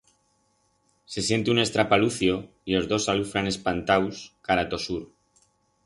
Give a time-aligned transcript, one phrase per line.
[1.05, 2.33] Se siente un estrapalucio
[2.69, 5.03] y os dos alufran espantaus cara ta o sur.